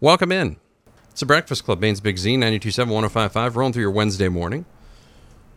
Welcome 0.00 0.32
in. 0.32 0.56
It's 1.10 1.20
the 1.20 1.26
Breakfast 1.26 1.64
Club, 1.64 1.80
Maine's 1.80 2.00
Big 2.00 2.18
Z, 2.18 2.36
927 2.36 2.92
1055, 2.92 3.56
rolling 3.56 3.72
through 3.72 3.82
your 3.82 3.90
Wednesday 3.92 4.28
morning. 4.28 4.66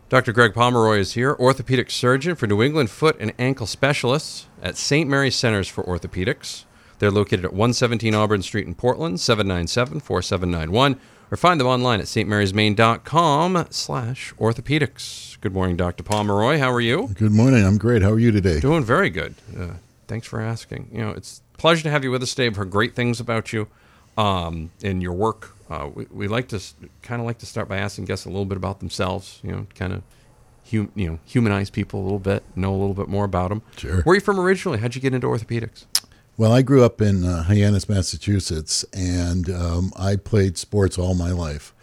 Dr. 0.08 0.32
Greg 0.32 0.54
Pomeroy 0.54 0.98
is 0.98 1.14
here, 1.14 1.34
orthopedic 1.34 1.90
surgeon 1.90 2.34
for 2.36 2.46
New 2.46 2.62
England 2.62 2.88
Foot 2.88 3.16
and 3.18 3.34
Ankle 3.38 3.66
Specialists 3.66 4.46
at 4.62 4.76
St. 4.76 5.10
Mary's 5.10 5.34
Centers 5.34 5.68
for 5.68 5.82
Orthopedics. 5.84 6.64
They're 6.98 7.10
located 7.10 7.44
at 7.44 7.52
117 7.52 8.14
Auburn 8.14 8.42
Street 8.42 8.66
in 8.66 8.74
Portland, 8.74 9.20
797 9.20 10.00
4791, 10.00 11.00
or 11.30 11.36
find 11.36 11.60
them 11.60 11.66
online 11.66 11.98
at 12.00 12.06
stmarysmaine.com 12.06 13.66
slash 13.70 14.32
orthopedics. 14.34 15.38
Good 15.40 15.52
morning, 15.52 15.76
Dr. 15.76 16.04
Pomeroy. 16.04 16.58
How 16.58 16.72
are 16.72 16.80
you? 16.80 17.10
Good 17.14 17.32
morning. 17.32 17.64
I'm 17.66 17.76
great. 17.76 18.02
How 18.02 18.12
are 18.12 18.18
you 18.18 18.30
today? 18.30 18.60
Doing 18.60 18.84
very 18.84 19.10
good. 19.10 19.34
Uh, 19.58 19.72
thanks 20.06 20.26
for 20.28 20.40
asking. 20.40 20.90
You 20.92 20.98
know, 20.98 21.10
it's 21.10 21.42
a 21.54 21.58
pleasure 21.58 21.82
to 21.82 21.90
have 21.90 22.04
you 22.04 22.12
with 22.12 22.22
us 22.22 22.30
today. 22.34 22.46
I've 22.46 22.56
heard 22.56 22.70
great 22.70 22.94
things 22.94 23.18
about 23.20 23.52
you 23.52 23.68
um, 24.18 24.70
and 24.82 25.02
your 25.02 25.12
work. 25.14 25.54
Uh, 25.70 25.88
we, 25.94 26.06
we 26.10 26.28
like 26.28 26.48
to 26.48 26.60
kind 27.02 27.20
of 27.20 27.26
like 27.26 27.38
to 27.38 27.46
start 27.46 27.68
by 27.68 27.78
asking 27.78 28.04
guests 28.04 28.26
a 28.26 28.28
little 28.28 28.44
bit 28.44 28.56
about 28.56 28.80
themselves. 28.80 29.40
You 29.42 29.52
know, 29.52 29.66
kind 29.74 29.92
of 29.92 30.02
hum, 30.70 30.90
you 30.94 31.08
know 31.08 31.18
humanize 31.24 31.70
people 31.70 32.00
a 32.00 32.02
little 32.02 32.18
bit, 32.18 32.42
know 32.56 32.70
a 32.70 32.76
little 32.76 32.94
bit 32.94 33.08
more 33.08 33.24
about 33.24 33.48
them. 33.48 33.62
Sure. 33.76 34.02
Where 34.02 34.12
are 34.12 34.16
you 34.16 34.20
from 34.20 34.40
originally? 34.40 34.78
How'd 34.78 34.94
you 34.94 35.00
get 35.00 35.14
into 35.14 35.28
orthopedics? 35.28 35.86
Well, 36.36 36.52
I 36.52 36.62
grew 36.62 36.84
up 36.84 37.00
in 37.00 37.24
uh, 37.24 37.44
Hyannis, 37.44 37.88
Massachusetts, 37.88 38.84
and 38.92 39.50
um, 39.50 39.92
I 39.96 40.14
played 40.14 40.56
sports 40.56 40.96
all 40.96 41.14
my 41.14 41.32
life. 41.32 41.74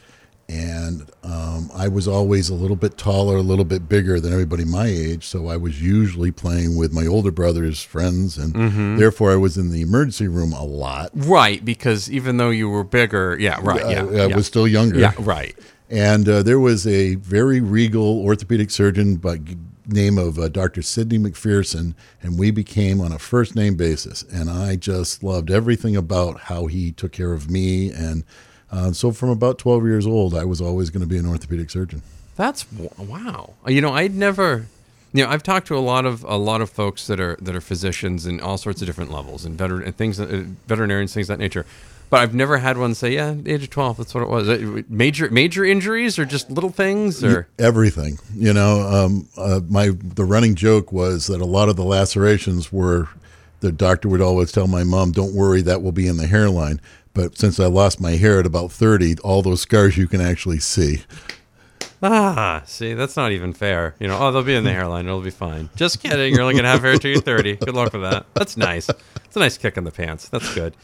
And 0.47 1.09
um, 1.23 1.71
I 1.73 1.87
was 1.87 2.07
always 2.07 2.49
a 2.49 2.53
little 2.53 2.75
bit 2.75 2.97
taller, 2.99 3.35
a 3.37 3.41
little 3.41 3.65
bit 3.65 3.89
bigger 3.89 4.19
than 4.19 4.31
everybody 4.31 4.63
my 4.63 4.85
age. 4.85 5.25
So 5.25 5.47
I 5.47 5.57
was 5.57 5.81
usually 5.81 6.31
playing 6.31 6.77
with 6.77 6.93
my 6.93 7.07
older 7.07 7.31
brother's 7.31 7.81
friends, 7.81 8.37
and 8.37 8.53
Mm-hmm. 8.53 8.97
therefore 8.97 9.31
I 9.31 9.37
was 9.37 9.57
in 9.57 9.71
the 9.71 9.81
emergency 9.81 10.27
room 10.27 10.53
a 10.53 10.63
lot. 10.63 11.09
Right, 11.13 11.65
because 11.65 12.11
even 12.11 12.37
though 12.37 12.51
you 12.51 12.69
were 12.69 12.83
bigger, 12.83 13.35
yeah, 13.39 13.59
right, 13.61 13.89
yeah, 13.89 14.03
I, 14.05 14.07
I 14.07 14.25
yeah. 14.27 14.35
was 14.35 14.45
still 14.45 14.67
younger. 14.67 14.99
yeah, 14.99 15.13
right. 15.19 15.55
And 15.89 16.27
uh, 16.29 16.43
there 16.43 16.59
was 16.59 16.85
a 16.87 17.15
very 17.15 17.59
regal 17.61 18.19
orthopedic 18.23 18.69
surgeon 18.71 19.15
by 19.17 19.39
name 19.87 20.17
of 20.17 20.37
uh, 20.39 20.49
Dr. 20.49 20.81
Sidney 20.81 21.17
McPherson, 21.19 21.93
and 22.21 22.37
we 22.39 22.49
became 22.51 23.01
on 23.01 23.11
a 23.11 23.19
first 23.19 23.55
name 23.55 23.75
basis. 23.75 24.23
And 24.31 24.49
I 24.49 24.75
just 24.77 25.23
loved 25.23 25.49
everything 25.51 25.95
about 25.95 26.41
how 26.41 26.65
he 26.67 26.91
took 26.91 27.11
care 27.11 27.33
of 27.33 27.49
me. 27.51 27.91
And 27.91 28.23
uh, 28.71 28.91
so 28.91 29.11
from 29.11 29.29
about 29.29 29.57
12 29.57 29.85
years 29.85 30.07
old, 30.07 30.33
I 30.35 30.43
was 30.45 30.61
always 30.61 30.89
going 30.89 31.01
to 31.01 31.07
be 31.07 31.17
an 31.17 31.25
orthopedic 31.25 31.69
surgeon. 31.69 32.01
That's 32.35 32.65
wow. 32.97 33.53
You 33.67 33.81
know, 33.81 33.93
I'd 33.93 34.15
never. 34.15 34.65
You 35.13 35.23
know, 35.23 35.29
I've 35.29 35.43
talked 35.43 35.67
to 35.67 35.77
a 35.77 35.79
lot 35.79 36.05
of 36.05 36.25
a 36.25 36.35
lot 36.35 36.59
of 36.59 36.69
folks 36.69 37.07
that 37.07 37.21
are 37.21 37.37
that 37.41 37.55
are 37.55 37.61
physicians 37.61 38.25
in 38.25 38.41
all 38.41 38.57
sorts 38.57 38.81
of 38.81 38.87
different 38.87 39.11
levels 39.11 39.45
and 39.45 39.57
veteran 39.57 39.83
and 39.83 39.95
things, 39.95 40.19
uh, 40.19 40.43
veterinarians, 40.67 41.13
things 41.13 41.29
of 41.29 41.37
that 41.37 41.41
nature. 41.41 41.65
But 42.09 42.19
I've 42.19 42.35
never 42.35 42.57
had 42.57 42.77
one 42.77 42.93
say, 42.95 43.13
"Yeah, 43.13 43.35
age 43.45 43.63
of 43.63 43.69
twelve, 43.69 43.95
that's 43.97 44.13
what 44.13 44.23
it 44.23 44.29
was." 44.29 44.49
Uh, 44.49 44.81
Major 44.89 45.29
major 45.29 45.63
injuries 45.63 46.19
or 46.19 46.25
just 46.25 46.51
little 46.51 46.69
things 46.69 47.23
or 47.23 47.47
Everything, 47.57 48.19
you 48.35 48.51
know. 48.51 48.81
Um, 48.81 49.29
uh, 49.37 49.61
my 49.69 49.91
the 50.03 50.25
running 50.25 50.55
joke 50.55 50.91
was 50.91 51.27
that 51.27 51.39
a 51.39 51.45
lot 51.45 51.69
of 51.69 51.77
the 51.77 51.85
lacerations 51.85 52.73
were. 52.73 53.07
The 53.61 53.71
doctor 53.71 54.09
would 54.09 54.21
always 54.21 54.51
tell 54.51 54.67
my 54.67 54.83
mom, 54.83 55.11
"Don't 55.13 55.33
worry, 55.33 55.61
that 55.61 55.81
will 55.81 55.93
be 55.93 56.07
in 56.07 56.17
the 56.17 56.27
hairline." 56.27 56.81
But 57.15 57.37
since 57.37 57.59
I 57.59 57.65
lost 57.65 57.99
my 57.99 58.11
hair 58.11 58.39
at 58.39 58.45
about 58.45 58.71
thirty, 58.71 59.15
all 59.23 59.41
those 59.41 59.61
scars 59.61 59.97
you 59.97 60.07
can 60.07 60.21
actually 60.21 60.59
see. 60.59 61.01
ah, 62.03 62.61
see, 62.65 62.93
that's 62.93 63.15
not 63.15 63.31
even 63.31 63.53
fair. 63.53 63.95
You 63.99 64.07
know, 64.07 64.17
oh, 64.19 64.31
they'll 64.31 64.43
be 64.43 64.53
in 64.53 64.63
the 64.63 64.73
hairline, 64.79 65.07
it'll 65.07 65.21
be 65.21 65.31
fine. 65.31 65.69
Just 65.75 66.01
kidding. 66.01 66.33
You're 66.33 66.43
only 66.43 66.55
gonna 66.55 66.67
have 66.67 66.81
hair 66.81 66.97
till 66.97 67.11
you're 67.11 67.21
thirty. 67.21 67.55
Good 67.55 67.73
luck 67.73 67.93
with 67.93 68.03
that. 68.03 68.27
That's 68.35 68.57
nice. 68.57 68.89
It's 68.89 69.35
a 69.35 69.39
nice 69.39 69.57
kick 69.57 69.77
in 69.77 69.83
the 69.85 69.91
pants. 69.91 70.29
That's 70.29 70.53
good. 70.53 70.75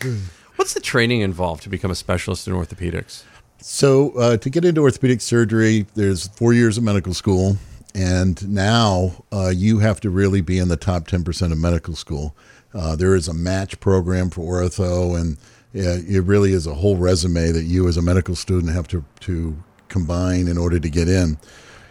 What's 0.55 0.73
the 0.73 0.79
training 0.79 1.21
involved 1.21 1.63
to 1.63 1.69
become 1.69 1.91
a 1.91 1.95
specialist 1.95 2.47
in 2.47 2.53
orthopedics? 2.53 3.23
So 3.59 4.11
uh, 4.17 4.37
to 4.37 4.49
get 4.49 4.65
into 4.65 4.81
orthopedic 4.81 5.21
surgery, 5.21 5.85
there's 5.95 6.27
four 6.29 6.53
years 6.53 6.77
of 6.77 6.83
medical 6.83 7.13
school, 7.13 7.57
and 7.93 8.47
now 8.49 9.23
uh, 9.31 9.51
you 9.55 9.79
have 9.79 9.99
to 10.01 10.09
really 10.09 10.41
be 10.41 10.57
in 10.57 10.67
the 10.67 10.77
top 10.77 11.07
10% 11.07 11.51
of 11.51 11.57
medical 11.59 11.95
school. 11.95 12.35
Uh, 12.73 12.95
there 12.95 13.15
is 13.15 13.27
a 13.27 13.33
match 13.33 13.79
program 13.79 14.29
for 14.31 14.61
ortho, 14.61 15.19
and 15.19 15.37
uh, 15.75 16.03
it 16.07 16.23
really 16.25 16.51
is 16.51 16.67
a 16.67 16.73
whole 16.73 16.97
resume 16.97 17.51
that 17.51 17.63
you 17.63 17.87
as 17.87 17.97
a 17.97 18.01
medical 18.01 18.35
student 18.35 18.73
have 18.73 18.87
to, 18.89 19.05
to 19.21 19.55
combine 19.87 20.47
in 20.47 20.57
order 20.57 20.79
to 20.79 20.89
get 20.89 21.07
in. 21.07 21.37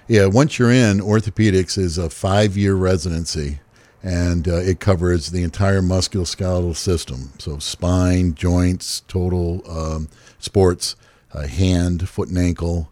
Yeah, 0.08 0.26
once 0.26 0.58
you're 0.58 0.72
in, 0.72 0.98
orthopedics 0.98 1.78
is 1.78 1.96
a 1.96 2.10
five 2.10 2.56
year 2.56 2.74
residency, 2.74 3.60
and 4.02 4.48
uh, 4.48 4.56
it 4.56 4.80
covers 4.80 5.30
the 5.30 5.42
entire 5.42 5.80
musculoskeletal 5.80 6.76
system. 6.76 7.32
So, 7.38 7.58
spine, 7.58 8.34
joints, 8.34 9.00
total 9.06 9.62
um, 9.70 10.08
sports, 10.38 10.97
uh, 11.32 11.47
hand, 11.47 12.08
foot 12.08 12.28
and 12.28 12.38
ankle, 12.38 12.91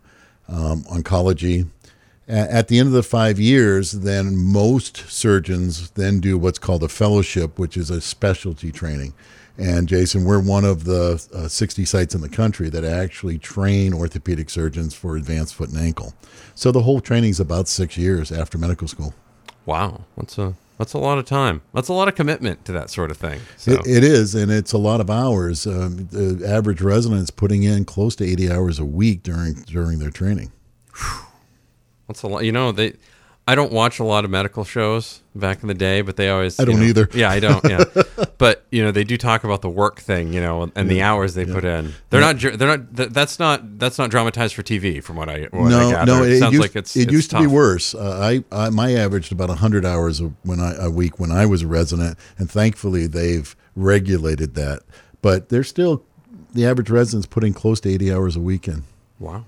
um, 0.49 0.85
oncology. 0.85 1.69
At 2.29 2.69
the 2.69 2.79
end 2.79 2.89
of 2.89 2.93
the 2.93 3.03
five 3.03 3.41
years, 3.41 3.93
then 3.93 4.37
most 4.37 5.11
surgeons 5.11 5.91
then 5.93 6.21
do 6.21 6.37
what's 6.37 6.59
called 6.59 6.83
a 6.83 6.89
fellowship, 6.89 7.59
which 7.59 7.75
is 7.75 7.89
a 7.89 8.03
specialty 8.03 8.71
training. 8.71 9.15
And 9.59 9.89
Jason, 9.89 10.25
we're 10.25 10.41
one 10.41 10.65
of 10.65 10.85
the 10.85 11.27
uh, 11.35 11.49
60 11.49 11.85
sites 11.85 12.15
in 12.15 12.21
the 12.21 12.29
country 12.29 12.69
that 12.69 12.85
actually 12.85 13.39
train 13.39 13.93
orthopedic 13.93 14.51
surgeons 14.51 14.95
for 14.95 15.17
advanced 15.17 15.57
foot 15.57 15.71
and 15.71 15.79
ankle. 15.79 16.15
So 16.55 16.71
the 16.71 16.83
whole 16.83 17.01
training 17.01 17.31
is 17.31 17.41
about 17.41 17.67
six 17.67 17.99
years 17.99 18.31
after 18.31 18.57
medical 18.57 18.87
school. 18.87 19.15
Wow, 19.67 20.03
that's 20.17 20.39
a 20.39 20.55
that's 20.79 20.93
a 20.93 20.99
lot 20.99 21.19
of 21.19 21.25
time. 21.25 21.61
That's 21.75 21.89
a 21.89 21.93
lot 21.93 22.07
of 22.07 22.15
commitment 22.15 22.65
to 22.67 22.73
that 22.73 22.89
sort 22.89 23.11
of 23.11 23.17
thing. 23.17 23.41
So 23.57 23.73
It, 23.73 23.87
it 23.87 24.05
is, 24.05 24.37
and 24.37 24.51
it's 24.51 24.73
a 24.73 24.79
lot 24.79 25.01
of 25.01 25.11
hours. 25.11 25.67
Um, 25.67 26.07
the 26.13 26.49
average 26.49 26.81
resident 26.81 27.23
is 27.23 27.31
putting 27.33 27.65
in 27.65 27.85
close 27.85 28.15
to 28.17 28.25
80 28.25 28.53
hours 28.53 28.79
a 28.79 28.85
week 28.85 29.25
during 29.25 29.55
during 29.55 29.99
their 29.99 30.11
training. 30.11 30.53
that's 32.07 32.23
a 32.23 32.29
lot. 32.29 32.45
You 32.45 32.53
know, 32.53 32.71
they. 32.71 32.95
I 33.49 33.55
don't 33.55 33.73
watch 33.73 33.99
a 33.99 34.05
lot 34.05 34.27
of 34.27 34.31
medical 34.31 34.63
shows 34.63 35.23
back 35.35 35.63
in 35.63 35.69
the 35.69 35.75
day, 35.75 36.03
but 36.03 36.17
they 36.17 36.29
always. 36.29 36.61
I 36.61 36.67
don't 36.67 36.81
know- 36.81 36.83
either. 36.83 37.09
Yeah, 37.15 37.31
I 37.31 37.41
don't. 37.41 37.65
Yeah, 37.65 37.83
but 38.39 38.67
you 38.71 38.83
know, 38.83 38.91
they 38.91 39.05
do 39.05 39.17
talk 39.17 39.43
about 39.43 39.63
the 39.63 39.71
work 39.71 40.01
thing, 40.01 40.35
you 40.35 40.41
know, 40.43 40.71
and 40.75 40.91
the 40.91 41.01
hours 41.01 41.33
they 41.33 41.47
put 41.47 41.65
in. 41.65 41.95
They're 42.11 42.21
not. 42.21 42.39
They're 42.39 42.77
not. 42.77 42.95
That's 42.95 43.39
not. 43.39 43.79
That's 43.79 43.97
not 43.97 44.11
dramatized 44.11 44.55
for 44.55 44.63
TV, 44.63 45.03
from 45.03 45.17
what 45.17 45.31
I. 45.31 45.49
What 45.51 45.71
no, 45.71 45.91
gather. 45.91 46.13
no, 46.13 46.23
it, 46.25 46.41
sounds 46.41 46.53
used, 46.53 46.61
like 46.61 46.77
it's. 46.77 46.95
it 46.95 47.05
it's 47.05 47.13
used 47.13 47.31
to 47.31 47.39
be 47.41 47.47
worse. 47.47 47.95
Uh, 47.95 48.43
I, 48.53 48.67
I 48.67 48.69
my 48.69 48.93
averaged 48.93 49.33
about 49.33 49.49
100 49.49 49.87
hours 49.87 50.21
a, 50.21 50.25
when 50.43 50.61
I, 50.61 50.75
a 50.75 50.91
week 50.91 51.19
when 51.19 51.33
I 51.33 51.47
was 51.47 51.63
a 51.63 51.67
resident, 51.67 52.19
and 52.37 52.51
thankfully 52.51 53.07
they've 53.07 53.57
regulated 53.75 54.57
that. 54.57 54.83
But 55.23 55.49
they're 55.49 55.65
still 55.65 56.05
the 56.53 56.67
average 56.67 56.91
resident's 56.91 57.27
putting 57.27 57.55
close 57.55 57.81
to 57.81 57.89
80 57.89 58.13
hours 58.13 58.37
a 58.37 58.41
week 58.41 58.69
in. 58.69 58.85
Wow. 59.19 59.47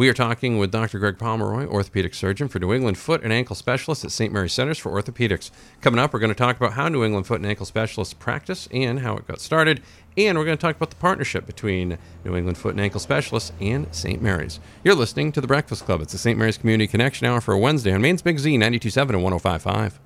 We 0.00 0.08
are 0.08 0.14
talking 0.14 0.56
with 0.56 0.70
Dr. 0.70 0.98
Greg 0.98 1.18
Pomeroy, 1.18 1.66
orthopedic 1.66 2.14
surgeon 2.14 2.48
for 2.48 2.58
New 2.58 2.72
England 2.72 2.96
Foot 2.96 3.22
and 3.22 3.34
Ankle 3.34 3.54
Specialist 3.54 4.02
at 4.02 4.10
St. 4.10 4.32
Mary's 4.32 4.54
Centers 4.54 4.78
for 4.78 4.90
Orthopedics. 4.90 5.50
Coming 5.82 6.00
up, 6.00 6.14
we're 6.14 6.20
going 6.20 6.32
to 6.32 6.34
talk 6.34 6.56
about 6.56 6.72
how 6.72 6.88
New 6.88 7.04
England 7.04 7.26
Foot 7.26 7.40
and 7.40 7.46
Ankle 7.46 7.66
Specialists 7.66 8.14
practice 8.14 8.66
and 8.72 9.00
how 9.00 9.18
it 9.18 9.28
got 9.28 9.42
started. 9.42 9.82
And 10.16 10.38
we're 10.38 10.46
going 10.46 10.56
to 10.56 10.60
talk 10.62 10.76
about 10.76 10.88
the 10.88 10.96
partnership 10.96 11.44
between 11.44 11.98
New 12.24 12.34
England 12.34 12.56
Foot 12.56 12.70
and 12.70 12.80
Ankle 12.80 12.98
Specialists 12.98 13.52
and 13.60 13.94
St. 13.94 14.22
Mary's. 14.22 14.58
You're 14.84 14.94
listening 14.94 15.32
to 15.32 15.40
The 15.42 15.46
Breakfast 15.46 15.84
Club. 15.84 16.00
It's 16.00 16.12
the 16.12 16.18
St. 16.18 16.38
Mary's 16.38 16.56
Community 16.56 16.86
Connection 16.86 17.26
Hour 17.26 17.42
for 17.42 17.52
a 17.52 17.58
Wednesday 17.58 17.92
on 17.92 18.00
Maine's 18.00 18.22
Big 18.22 18.38
Z 18.38 18.56
927 18.56 19.14
and 19.14 19.22
1055. 19.22 20.00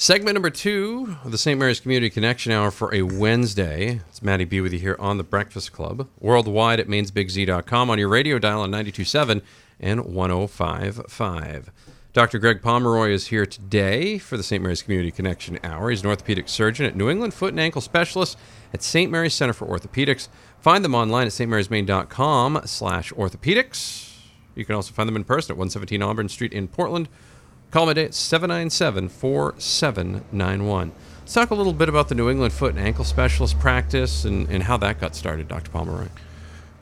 Segment 0.00 0.34
number 0.34 0.48
two 0.48 1.16
of 1.24 1.32
the 1.32 1.36
St. 1.38 1.58
Mary's 1.58 1.80
Community 1.80 2.08
Connection 2.08 2.52
Hour 2.52 2.70
for 2.70 2.94
a 2.94 3.02
Wednesday. 3.02 4.00
It's 4.08 4.22
Maddie 4.22 4.44
B 4.44 4.60
with 4.60 4.72
you 4.72 4.78
here 4.78 4.94
on 5.00 5.18
the 5.18 5.24
Breakfast 5.24 5.72
Club, 5.72 6.06
worldwide 6.20 6.78
at 6.78 6.86
mainsbigz.com, 6.86 7.90
on 7.90 7.98
your 7.98 8.08
radio 8.08 8.38
dial 8.38 8.60
on 8.60 8.70
92.7 8.70 9.42
and 9.80 10.02
105.5. 10.02 11.64
Dr. 12.12 12.38
Greg 12.38 12.62
Pomeroy 12.62 13.10
is 13.10 13.26
here 13.26 13.44
today 13.44 14.18
for 14.18 14.36
the 14.36 14.44
St. 14.44 14.62
Mary's 14.62 14.82
Community 14.82 15.10
Connection 15.10 15.58
Hour. 15.64 15.90
He's 15.90 16.02
an 16.02 16.06
orthopedic 16.06 16.48
surgeon 16.48 16.86
at 16.86 16.94
New 16.94 17.10
England 17.10 17.34
Foot 17.34 17.50
and 17.50 17.58
Ankle 17.58 17.80
Specialist 17.80 18.38
at 18.72 18.84
St. 18.84 19.10
Mary's 19.10 19.34
Center 19.34 19.52
for 19.52 19.66
Orthopedics. 19.66 20.28
Find 20.60 20.84
them 20.84 20.94
online 20.94 21.26
at 21.26 21.32
stmarysmaine.com 21.32 22.60
slash 22.66 23.12
orthopedics. 23.14 24.14
You 24.54 24.64
can 24.64 24.76
also 24.76 24.92
find 24.92 25.08
them 25.08 25.16
in 25.16 25.24
person 25.24 25.54
at 25.54 25.58
117 25.58 26.00
Auburn 26.02 26.28
Street 26.28 26.52
in 26.52 26.68
Portland. 26.68 27.08
Call 27.70 27.84
today 27.84 28.06
at 28.06 28.14
797 28.14 29.10
4791. 29.10 30.92
Let's 31.20 31.34
talk 31.34 31.50
a 31.50 31.54
little 31.54 31.74
bit 31.74 31.90
about 31.90 32.08
the 32.08 32.14
New 32.14 32.30
England 32.30 32.54
Foot 32.54 32.74
and 32.74 32.82
Ankle 32.82 33.04
Specialist 33.04 33.58
practice 33.58 34.24
and, 34.24 34.48
and 34.48 34.62
how 34.62 34.78
that 34.78 34.98
got 34.98 35.14
started, 35.14 35.48
Dr. 35.48 35.70
Pomeroy. 35.70 36.08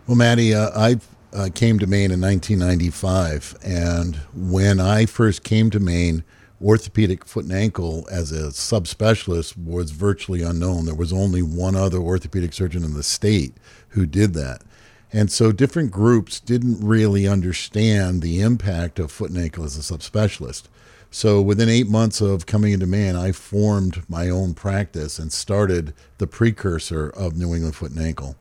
Well, 0.07 0.17
Maddie, 0.17 0.55
uh, 0.55 0.71
I 0.77 1.01
uh, 1.33 1.49
came 1.53 1.81
to 1.81 1.89
Maine 1.89 2.13
in 2.13 2.21
1995, 2.21 3.57
and 3.65 4.15
when 4.33 4.79
I 4.79 5.07
first 5.07 5.43
came 5.43 5.71
to 5.71 5.81
Maine, 5.81 6.23
orthopedic 6.63 7.25
foot 7.25 7.47
and 7.47 7.53
ankle 7.53 8.07
as 8.09 8.31
a 8.31 8.51
subspecialist 8.51 9.59
was 9.59 9.91
virtually 9.91 10.43
unknown. 10.43 10.85
There 10.85 10.95
was 10.95 11.13
only 11.13 11.43
one 11.43 11.75
other 11.75 11.99
orthopedic 11.99 12.53
surgeon 12.53 12.85
in 12.85 12.95
the 12.95 13.03
state 13.03 13.55
who 13.89 14.07
did 14.07 14.35
that. 14.35 14.63
And 15.13 15.31
so 15.31 15.53
different 15.53 15.91
groups 15.91 16.41
didn't 16.41 16.85
really 16.85 17.27
understand 17.29 18.23
the 18.23 18.41
impact 18.41 18.99
of 18.99 19.13
foot 19.13 19.31
and 19.31 19.39
ankle 19.39 19.65
as 19.65 19.77
a 19.77 19.97
subspecialist. 19.97 20.65
So 21.11 21.41
within 21.41 21.69
eight 21.69 21.89
months 21.89 22.21
of 22.21 22.47
coming 22.47 22.73
into 22.73 22.87
Maine, 22.87 23.17
I 23.17 23.33
formed 23.33 24.09
my 24.09 24.29
own 24.29 24.55
practice 24.55 25.19
and 25.19 25.33
started 25.33 25.95
the 26.19 26.27
precursor 26.27 27.09
of 27.09 27.37
New 27.37 27.55
England 27.55 27.77
Foot 27.77 27.93
and 27.93 28.01
Ankle 28.01 28.37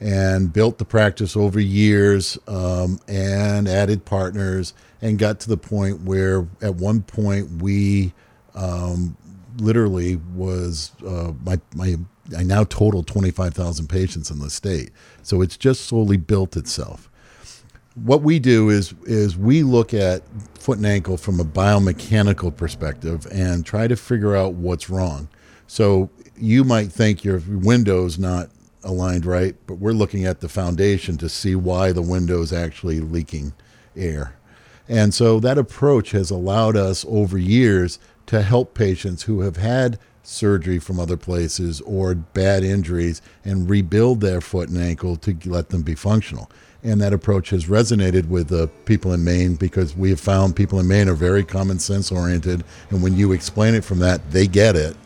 and 0.00 0.52
built 0.52 0.78
the 0.78 0.84
practice 0.84 1.36
over 1.36 1.58
years 1.58 2.38
um, 2.46 3.00
and 3.08 3.66
added 3.68 4.04
partners 4.04 4.74
and 5.02 5.18
got 5.18 5.40
to 5.40 5.48
the 5.48 5.56
point 5.56 6.02
where 6.02 6.46
at 6.62 6.74
one 6.74 7.02
point 7.02 7.62
we 7.62 8.12
um, 8.54 9.16
literally 9.58 10.16
was 10.34 10.92
uh, 11.06 11.32
my, 11.44 11.58
my 11.74 11.96
I 12.36 12.42
now 12.42 12.64
total 12.64 13.02
25,000 13.02 13.88
patients 13.88 14.30
in 14.30 14.38
the 14.38 14.50
state. 14.50 14.90
So 15.22 15.42
it's 15.42 15.56
just 15.56 15.86
slowly 15.86 16.16
built 16.16 16.56
itself. 16.56 17.10
What 17.94 18.22
we 18.22 18.38
do 18.38 18.68
is 18.68 18.94
is 19.04 19.38
we 19.38 19.62
look 19.62 19.94
at 19.94 20.22
foot 20.58 20.76
and 20.76 20.86
ankle 20.86 21.16
from 21.16 21.40
a 21.40 21.44
biomechanical 21.44 22.54
perspective 22.54 23.26
and 23.32 23.64
try 23.64 23.88
to 23.88 23.96
figure 23.96 24.36
out 24.36 24.54
what's 24.54 24.90
wrong. 24.90 25.28
So 25.66 26.10
you 26.36 26.62
might 26.64 26.92
think 26.92 27.24
your 27.24 27.40
window's 27.48 28.18
not 28.18 28.50
aligned 28.84 29.26
right, 29.26 29.56
but 29.66 29.74
we're 29.74 29.92
looking 29.92 30.24
at 30.26 30.40
the 30.40 30.48
foundation 30.48 31.16
to 31.18 31.28
see 31.28 31.54
why 31.54 31.92
the 31.92 32.02
window 32.02 32.40
is 32.42 32.52
actually 32.52 33.00
leaking 33.00 33.52
air. 33.96 34.36
And 34.88 35.12
so 35.12 35.40
that 35.40 35.58
approach 35.58 36.12
has 36.12 36.30
allowed 36.30 36.76
us 36.76 37.04
over 37.08 37.36
years 37.36 37.98
to 38.26 38.42
help 38.42 38.74
patients 38.74 39.22
who 39.22 39.40
have 39.40 39.56
had 39.56 39.98
surgery 40.26 40.78
from 40.78 40.98
other 40.98 41.16
places 41.16 41.80
or 41.82 42.14
bad 42.14 42.64
injuries 42.64 43.22
and 43.44 43.70
rebuild 43.70 44.20
their 44.20 44.40
foot 44.40 44.68
and 44.68 44.78
ankle 44.78 45.16
to 45.16 45.36
let 45.44 45.70
them 45.70 45.82
be 45.82 45.94
functional. 45.94 46.50
And 46.82 47.00
that 47.00 47.12
approach 47.12 47.50
has 47.50 47.66
resonated 47.66 48.28
with 48.28 48.48
the 48.48 48.68
people 48.84 49.12
in 49.12 49.24
Maine 49.24 49.54
because 49.54 49.96
we 49.96 50.10
have 50.10 50.20
found 50.20 50.54
people 50.54 50.78
in 50.78 50.86
Maine 50.86 51.08
are 51.08 51.14
very 51.14 51.44
common 51.44 51.78
sense 51.78 52.12
oriented. 52.12 52.64
And 52.90 53.02
when 53.02 53.16
you 53.16 53.32
explain 53.32 53.74
it 53.74 53.84
from 53.84 53.98
that, 54.00 54.30
they 54.30 54.46
get 54.46 54.76
it. 54.76 54.96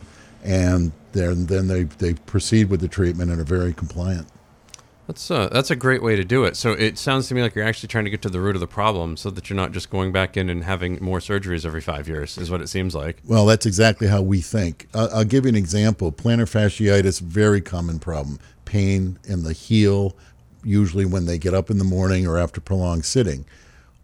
And 0.43 0.93
then 1.13 1.47
then 1.47 1.69
they 1.69 1.85
they 1.85 2.15
proceed 2.15 2.71
with 2.71 2.81
the 2.81 2.89
treatment 2.89 3.31
and 3.31 3.41
are 3.41 3.45
very 3.45 3.73
compliant. 3.73 4.27
That's 5.11 5.29
a, 5.29 5.35
uh, 5.35 5.49
that's 5.49 5.73
a 5.73 5.77
great 5.77 6.05
way 6.05 6.15
to 6.15 6.23
do 6.23 6.45
it. 6.45 6.57
So 6.57 6.71
it 6.71 6.97
sounds 6.97 7.27
to 7.29 7.35
me 7.35 7.43
like 7.43 7.57
you're 7.57 7.65
actually 7.65 7.89
trying 7.89 8.05
to 8.05 8.11
get 8.13 8.23
to 8.23 8.29
the 8.29 8.39
root 8.39 8.55
of 8.55 8.61
the 8.61 8.69
problem, 8.69 9.17
so 9.17 9.29
that 9.31 9.51
you're 9.51 9.57
not 9.57 9.73
just 9.73 9.91
going 9.91 10.13
back 10.13 10.37
in 10.37 10.49
and 10.49 10.63
having 10.63 11.03
more 11.03 11.19
surgeries 11.19 11.67
every 11.67 11.81
five 11.81 12.07
years. 12.07 12.39
Is 12.39 12.49
what 12.49 12.61
it 12.61 12.69
seems 12.69 12.95
like. 12.95 13.21
Well, 13.27 13.45
that's 13.45 13.67
exactly 13.67 14.07
how 14.07 14.23
we 14.23 14.41
think. 14.41 14.87
Uh, 14.95 15.09
I'll 15.13 15.25
give 15.25 15.47
you 15.47 15.49
an 15.49 15.57
example. 15.57 16.13
Plantar 16.13 16.49
fasciitis, 16.49 17.21
very 17.21 17.61
common 17.61 17.99
problem. 17.99 18.39
Pain 18.65 19.19
in 19.25 19.43
the 19.43 19.53
heel, 19.53 20.17
usually 20.63 21.05
when 21.05 21.27
they 21.27 21.39
get 21.39 21.55
up 21.55 21.71
in 21.71 21.79
the 21.79 21.85
morning 21.85 22.25
or 22.25 22.39
after 22.39 22.61
prolonged 22.61 23.05
sitting. 23.05 23.45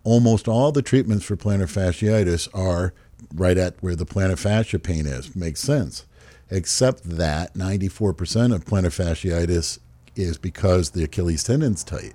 Almost 0.02 0.48
all 0.48 0.72
the 0.72 0.82
treatments 0.82 1.24
for 1.24 1.36
plantar 1.36 1.70
fasciitis 1.72 2.48
are 2.52 2.92
right 3.32 3.56
at 3.56 3.80
where 3.80 3.94
the 3.94 4.06
plantar 4.06 4.36
fascia 4.36 4.80
pain 4.80 5.06
is. 5.06 5.36
Makes 5.36 5.60
sense 5.60 6.04
except 6.48 7.02
that 7.02 7.54
94% 7.54 8.54
of 8.54 8.64
plantar 8.64 8.86
fasciitis 8.86 9.80
is 10.16 10.38
because 10.38 10.90
the 10.90 11.04
Achilles 11.04 11.44
tendon's 11.44 11.84
tight. 11.84 12.14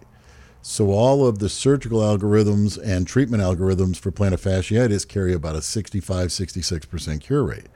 So 0.62 0.92
all 0.92 1.25
of 1.25 1.39
the 1.39 1.50
surgical 1.50 2.01
algorithms 2.01 2.80
and 2.83 3.07
treatment 3.07 3.42
algorithms 3.42 3.98
for 3.98 4.12
plantar 4.12 4.39
fasciitis 4.39 5.07
carry 5.07 5.33
about 5.33 5.56
a 5.56 5.62
65, 5.62 6.27
66% 6.27 7.21
cure 7.21 7.44
rate. 7.44 7.68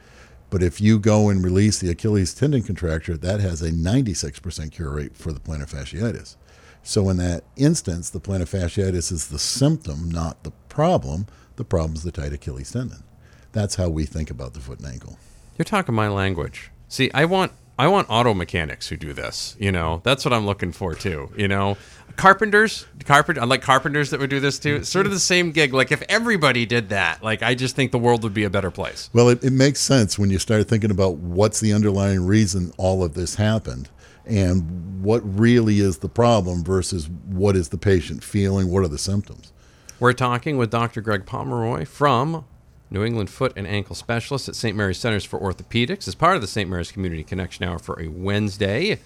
But 0.51 0.61
if 0.61 0.79
you 0.79 0.99
go 0.99 1.29
and 1.29 1.43
release 1.43 1.79
the 1.79 1.89
Achilles 1.89 2.33
tendon 2.33 2.61
contracture, 2.61 3.17
that 3.17 3.39
has 3.39 3.61
a 3.61 3.71
96% 3.71 4.71
cure 4.71 4.91
rate 4.91 5.17
for 5.17 5.31
the 5.31 5.39
plantar 5.39 5.69
fasciitis. 5.69 6.35
So 6.83 7.09
in 7.09 7.17
that 7.17 7.43
instance, 7.55 8.11
the 8.11 8.21
plantar 8.21 8.47
fasciitis 8.47 9.11
is 9.11 9.29
the 9.29 9.39
symptom, 9.39 10.09
not 10.11 10.43
the 10.43 10.51
problem. 10.69 11.25
The 11.55 11.65
problem 11.65 11.95
is 11.95 12.03
the 12.03 12.11
tight 12.11 12.33
Achilles 12.33 12.71
tendon. 12.71 13.03
That's 13.51 13.75
how 13.75 13.89
we 13.89 14.05
think 14.05 14.29
about 14.29 14.53
the 14.53 14.59
foot 14.59 14.79
and 14.79 14.87
ankle. 14.87 15.17
You're 15.57 15.65
talking 15.65 15.95
my 15.95 16.09
language. 16.09 16.69
See, 16.87 17.09
I 17.13 17.25
want 17.25 17.53
I 17.77 17.87
want 17.87 18.07
auto 18.09 18.33
mechanics 18.33 18.87
who 18.87 18.95
do 18.95 19.11
this. 19.11 19.55
You 19.59 19.71
know, 19.71 20.01
that's 20.03 20.23
what 20.23 20.33
I'm 20.33 20.45
looking 20.45 20.71
for 20.71 20.95
too. 20.95 21.29
You 21.35 21.47
know, 21.47 21.77
carpenters, 22.15 22.85
carpenter, 23.03 23.41
I 23.41 23.45
like 23.45 23.61
carpenters 23.61 24.11
that 24.11 24.19
would 24.19 24.29
do 24.29 24.39
this 24.39 24.59
too. 24.59 24.77
It's 24.77 24.89
sort 24.89 25.05
of 25.05 25.11
the 25.11 25.19
same 25.19 25.51
gig. 25.51 25.73
Like 25.73 25.91
if 25.91 26.01
everybody 26.03 26.65
did 26.65 26.89
that, 26.89 27.21
like 27.21 27.43
I 27.43 27.53
just 27.53 27.75
think 27.75 27.91
the 27.91 27.99
world 27.99 28.23
would 28.23 28.33
be 28.33 28.45
a 28.45 28.49
better 28.49 28.71
place. 28.71 29.09
Well, 29.13 29.29
it, 29.29 29.43
it 29.43 29.51
makes 29.51 29.81
sense 29.81 30.17
when 30.17 30.29
you 30.29 30.39
start 30.39 30.67
thinking 30.67 30.91
about 30.91 31.17
what's 31.17 31.59
the 31.59 31.73
underlying 31.73 32.25
reason 32.25 32.71
all 32.77 33.03
of 33.03 33.13
this 33.13 33.35
happened 33.35 33.89
and 34.25 35.03
what 35.03 35.21
really 35.37 35.79
is 35.79 35.99
the 35.99 36.09
problem 36.09 36.63
versus 36.63 37.09
what 37.09 37.55
is 37.55 37.69
the 37.69 37.77
patient 37.77 38.23
feeling, 38.23 38.71
what 38.71 38.83
are 38.83 38.87
the 38.87 38.97
symptoms. 38.97 39.51
We're 39.99 40.13
talking 40.13 40.57
with 40.57 40.71
Dr. 40.71 41.01
Greg 41.01 41.25
Pomeroy 41.25 41.85
from 41.85 42.45
New 42.89 43.03
England 43.03 43.29
Foot 43.29 43.53
and 43.55 43.67
Ankle 43.67 43.95
Specialist 43.95 44.47
at 44.47 44.55
St. 44.55 44.75
Mary's 44.75 44.97
Centers 44.97 45.25
for 45.25 45.39
Orthopedics 45.39 46.07
as 46.07 46.15
part 46.15 46.35
of 46.35 46.41
the 46.41 46.47
St. 46.47 46.69
Mary's 46.69 46.91
Community 46.91 47.23
Connection 47.23 47.65
Hour 47.65 47.79
for 47.79 47.99
a 48.01 48.07
Wednesday. 48.07 48.99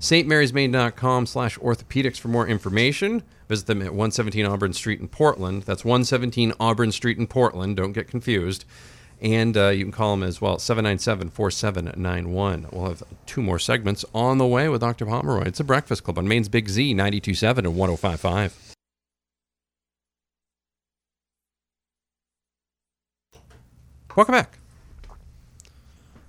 stmarysmaine.com 0.00 1.26
slash 1.26 1.58
orthopedics 1.58 2.18
for 2.18 2.28
more 2.28 2.46
information. 2.46 3.22
Visit 3.48 3.66
them 3.66 3.82
at 3.82 3.88
117 3.88 4.44
Auburn 4.46 4.72
Street 4.72 5.00
in 5.00 5.08
Portland. 5.08 5.62
That's 5.62 5.84
117 5.84 6.52
Auburn 6.60 6.92
Street 6.92 7.18
in 7.18 7.26
Portland. 7.26 7.76
Don't 7.76 7.92
get 7.92 8.08
confused. 8.08 8.64
And 9.20 9.56
uh, 9.56 9.68
you 9.68 9.84
can 9.84 9.92
call 9.92 10.12
them 10.12 10.22
as 10.22 10.40
well, 10.40 10.58
797 10.58 11.30
4791. 11.30 12.66
We'll 12.70 12.88
have 12.88 13.02
two 13.26 13.42
more 13.42 13.58
segments 13.58 14.04
on 14.14 14.38
the 14.38 14.46
way 14.46 14.68
with 14.68 14.80
Dr. 14.80 15.06
Pomeroy. 15.06 15.46
It's 15.46 15.58
a 15.58 15.64
breakfast 15.64 16.04
club 16.04 16.18
on 16.18 16.28
Maine's 16.28 16.48
Big 16.48 16.68
Z, 16.68 16.94
927 16.94 17.66
and 17.66 17.76
1055. 17.76 18.67
Welcome 24.18 24.32
back. 24.32 24.58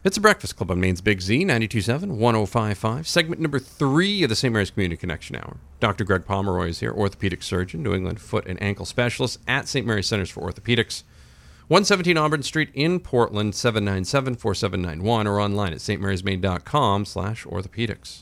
It's 0.04 0.16
a 0.16 0.22
Breakfast 0.22 0.56
Club 0.56 0.70
on 0.70 0.80
Maine's 0.80 1.02
Big 1.02 1.22
Z, 1.22 1.40
927 1.40 2.20
1055. 2.20 3.08
Segment 3.08 3.42
number 3.42 3.58
three 3.58 4.22
of 4.22 4.30
the 4.30 4.36
St. 4.36 4.54
Mary's 4.54 4.70
Community 4.70 4.96
Connection 4.96 5.38
Hour. 5.38 5.58
Dr. 5.80 6.04
Greg 6.04 6.24
Pomeroy 6.24 6.68
is 6.68 6.82
here, 6.82 6.92
orthopedic 6.92 7.42
surgeon, 7.42 7.82
New 7.82 7.96
England 7.96 8.22
foot 8.22 8.46
and 8.46 8.62
ankle 8.62 8.86
specialist 8.86 9.40
at 9.48 9.68
St. 9.68 9.88
Mary's 9.88 10.06
Centers 10.06 10.30
for 10.30 10.42
Orthopedics. 10.42 11.02
117 11.68 12.16
Auburn 12.16 12.44
Street 12.44 12.70
in 12.76 13.00
Portland, 13.00 13.54
797-4791, 13.54 15.26
or 15.26 15.42
online 15.42 15.74
at 15.74 15.80
stmarysmaine.com 15.80 17.06
slash 17.06 17.44
orthopedics. 17.46 18.22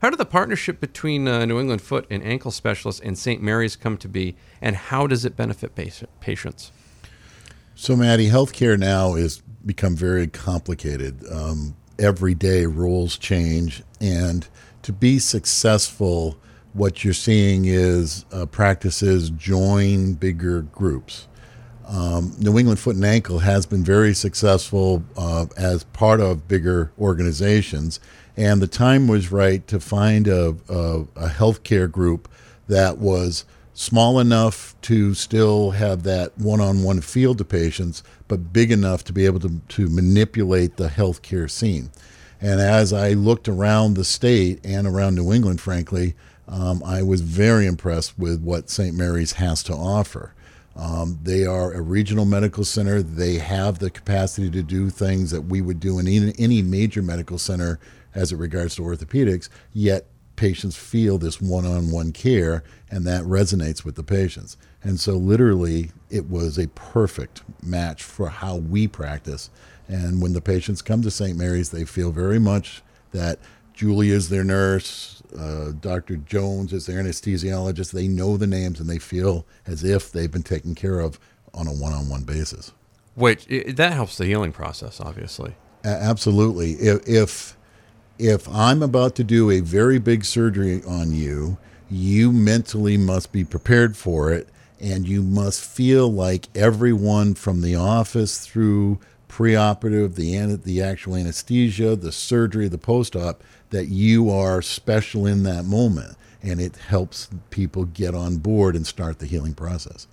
How 0.00 0.10
did 0.10 0.20
the 0.20 0.24
partnership 0.24 0.78
between 0.78 1.26
uh, 1.26 1.44
New 1.44 1.58
England 1.58 1.82
foot 1.82 2.06
and 2.08 2.22
ankle 2.22 2.52
specialists 2.52 3.00
and 3.00 3.18
St. 3.18 3.42
Mary's 3.42 3.74
come 3.74 3.96
to 3.96 4.08
be, 4.08 4.36
and 4.60 4.76
how 4.76 5.08
does 5.08 5.24
it 5.24 5.34
benefit 5.34 5.74
patients? 6.20 6.70
So, 7.78 7.94
Maddie, 7.94 8.30
healthcare 8.30 8.78
now 8.78 9.16
is 9.16 9.42
become 9.66 9.96
very 9.96 10.28
complicated. 10.28 11.22
Um, 11.30 11.76
every 11.98 12.34
day, 12.34 12.64
rules 12.64 13.18
change, 13.18 13.82
and 14.00 14.48
to 14.80 14.94
be 14.94 15.18
successful, 15.18 16.38
what 16.72 17.04
you're 17.04 17.12
seeing 17.12 17.66
is 17.66 18.24
uh, 18.32 18.46
practices 18.46 19.28
join 19.28 20.14
bigger 20.14 20.62
groups. 20.62 21.28
Um, 21.86 22.32
New 22.38 22.58
England 22.58 22.78
Foot 22.80 22.96
and 22.96 23.04
Ankle 23.04 23.40
has 23.40 23.66
been 23.66 23.84
very 23.84 24.14
successful 24.14 25.04
uh, 25.18 25.44
as 25.58 25.84
part 25.84 26.20
of 26.20 26.48
bigger 26.48 26.92
organizations, 26.98 28.00
and 28.38 28.62
the 28.62 28.66
time 28.66 29.06
was 29.06 29.30
right 29.30 29.66
to 29.66 29.80
find 29.80 30.26
a, 30.28 30.56
a, 30.70 31.00
a 31.14 31.28
healthcare 31.28 31.90
group 31.90 32.26
that 32.68 32.96
was 32.96 33.44
small 33.76 34.18
enough 34.18 34.74
to 34.80 35.12
still 35.12 35.72
have 35.72 36.02
that 36.02 36.36
one-on-one 36.38 37.02
feel 37.02 37.34
to 37.34 37.44
patients, 37.44 38.02
but 38.26 38.50
big 38.50 38.72
enough 38.72 39.04
to 39.04 39.12
be 39.12 39.26
able 39.26 39.38
to, 39.38 39.60
to 39.68 39.88
manipulate 39.90 40.78
the 40.78 40.88
healthcare 40.88 41.48
scene. 41.48 41.90
And 42.40 42.58
as 42.58 42.94
I 42.94 43.10
looked 43.10 43.48
around 43.48 43.94
the 43.94 44.04
state 44.04 44.64
and 44.64 44.86
around 44.86 45.14
New 45.14 45.30
England, 45.30 45.60
frankly, 45.60 46.14
um, 46.48 46.82
I 46.84 47.02
was 47.02 47.20
very 47.20 47.66
impressed 47.66 48.18
with 48.18 48.40
what 48.40 48.70
St. 48.70 48.96
Mary's 48.96 49.32
has 49.32 49.62
to 49.64 49.74
offer. 49.74 50.32
Um, 50.74 51.18
they 51.22 51.44
are 51.44 51.72
a 51.72 51.82
regional 51.82 52.24
medical 52.24 52.64
center. 52.64 53.02
They 53.02 53.34
have 53.34 53.78
the 53.78 53.90
capacity 53.90 54.50
to 54.50 54.62
do 54.62 54.88
things 54.88 55.30
that 55.32 55.42
we 55.42 55.60
would 55.60 55.80
do 55.80 55.98
in 55.98 56.08
any, 56.08 56.32
any 56.38 56.62
major 56.62 57.02
medical 57.02 57.38
center 57.38 57.78
as 58.14 58.32
it 58.32 58.36
regards 58.36 58.76
to 58.76 58.82
orthopedics, 58.82 59.50
yet 59.74 60.06
patients 60.36 60.76
feel 60.76 61.18
this 61.18 61.40
one 61.40 61.66
on 61.66 61.90
one 61.90 62.12
care, 62.12 62.62
and 62.90 63.04
that 63.06 63.22
resonates 63.24 63.84
with 63.84 63.96
the 63.96 64.02
patients. 64.02 64.56
And 64.82 65.00
so, 65.00 65.12
literally, 65.14 65.90
it 66.10 66.28
was 66.28 66.58
a 66.58 66.68
perfect 66.68 67.42
match 67.62 68.02
for 68.02 68.28
how 68.28 68.56
we 68.56 68.86
practice. 68.86 69.50
And 69.88 70.20
when 70.20 70.32
the 70.32 70.40
patients 70.40 70.82
come 70.82 71.02
to 71.02 71.10
St. 71.10 71.36
Mary's, 71.36 71.70
they 71.70 71.84
feel 71.84 72.12
very 72.12 72.38
much 72.38 72.82
that 73.12 73.38
Julie 73.72 74.10
is 74.10 74.28
their 74.28 74.44
nurse, 74.44 75.22
uh, 75.38 75.72
Dr. 75.78 76.16
Jones 76.16 76.72
is 76.72 76.86
their 76.86 77.02
anesthesiologist. 77.02 77.92
They 77.92 78.08
know 78.08 78.36
the 78.36 78.46
names 78.46 78.80
and 78.80 78.88
they 78.88 78.98
feel 78.98 79.44
as 79.66 79.84
if 79.84 80.10
they've 80.10 80.30
been 80.30 80.42
taken 80.42 80.74
care 80.74 81.00
of 81.00 81.20
on 81.52 81.66
a 81.66 81.72
one 81.72 81.92
on 81.92 82.08
one 82.08 82.22
basis. 82.22 82.72
Which 83.14 83.46
that 83.46 83.92
helps 83.92 84.16
the 84.18 84.26
healing 84.26 84.52
process, 84.52 85.00
obviously. 85.00 85.54
A- 85.84 85.88
absolutely. 85.88 86.72
If, 86.72 87.08
if 87.08 87.56
if 88.18 88.48
I'm 88.48 88.82
about 88.82 89.14
to 89.16 89.24
do 89.24 89.50
a 89.50 89.60
very 89.60 89.98
big 89.98 90.24
surgery 90.24 90.82
on 90.84 91.12
you, 91.12 91.58
you 91.90 92.32
mentally 92.32 92.96
must 92.96 93.32
be 93.32 93.44
prepared 93.44 93.96
for 93.96 94.32
it, 94.32 94.48
and 94.80 95.06
you 95.06 95.22
must 95.22 95.64
feel 95.64 96.12
like 96.12 96.48
everyone 96.54 97.34
from 97.34 97.62
the 97.62 97.74
office 97.74 98.38
through 98.38 98.98
preoperative, 99.28 100.14
the 100.14 100.56
the 100.56 100.82
actual 100.82 101.16
anesthesia, 101.16 101.96
the 101.96 102.12
surgery, 102.12 102.68
the 102.68 102.78
post-op, 102.78 103.42
that 103.70 103.86
you 103.86 104.30
are 104.30 104.62
special 104.62 105.26
in 105.26 105.42
that 105.42 105.64
moment, 105.64 106.16
and 106.42 106.60
it 106.60 106.76
helps 106.76 107.28
people 107.50 107.84
get 107.84 108.14
on 108.14 108.36
board 108.36 108.76
and 108.76 108.86
start 108.86 109.18
the 109.18 109.26
healing 109.26 109.54
process. 109.54 110.06